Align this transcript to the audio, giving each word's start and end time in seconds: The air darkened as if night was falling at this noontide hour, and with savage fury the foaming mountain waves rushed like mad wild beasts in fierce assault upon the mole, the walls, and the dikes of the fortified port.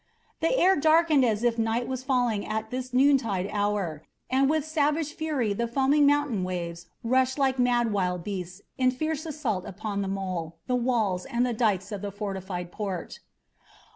The 0.39 0.57
air 0.57 0.75
darkened 0.75 1.23
as 1.23 1.43
if 1.43 1.59
night 1.59 1.87
was 1.87 2.03
falling 2.03 2.43
at 2.43 2.71
this 2.71 2.91
noontide 2.91 3.47
hour, 3.53 4.01
and 4.31 4.49
with 4.49 4.65
savage 4.65 5.13
fury 5.13 5.53
the 5.53 5.67
foaming 5.67 6.07
mountain 6.07 6.43
waves 6.43 6.87
rushed 7.03 7.37
like 7.37 7.59
mad 7.59 7.91
wild 7.93 8.23
beasts 8.23 8.63
in 8.79 8.89
fierce 8.89 9.27
assault 9.27 9.63
upon 9.63 10.01
the 10.01 10.07
mole, 10.07 10.57
the 10.65 10.75
walls, 10.75 11.25
and 11.27 11.45
the 11.45 11.53
dikes 11.53 11.91
of 11.91 12.01
the 12.01 12.11
fortified 12.11 12.71
port. 12.71 13.19